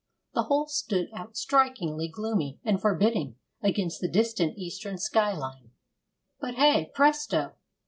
[0.33, 5.69] The whole stood out strikingly gloomy and forbidding against the distant eastern skyline.
[6.39, 7.53] But, hey, presto!